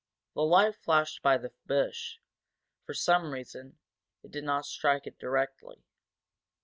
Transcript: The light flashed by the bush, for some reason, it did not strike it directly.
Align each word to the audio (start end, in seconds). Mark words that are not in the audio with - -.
The 0.33 0.41
light 0.41 0.75
flashed 0.75 1.21
by 1.21 1.37
the 1.37 1.53
bush, 1.67 2.17
for 2.87 2.95
some 2.95 3.31
reason, 3.33 3.77
it 4.23 4.31
did 4.31 4.43
not 4.43 4.65
strike 4.65 5.05
it 5.05 5.19
directly. 5.19 5.83